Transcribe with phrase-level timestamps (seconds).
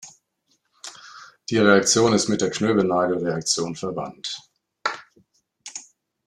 [1.51, 4.35] Die Reaktion ist mit der Knoevenagel-Reaktion verwandt.